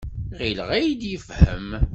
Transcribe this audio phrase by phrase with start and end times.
[0.39, 1.69] Ɣileɣ ad iyi-d-yefhem.